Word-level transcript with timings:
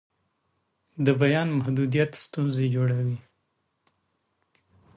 د 1.05 1.07
بیان 1.21 1.47
محدودیت 1.57 2.11
ستونزې 2.25 2.65
جوړوي 2.75 3.17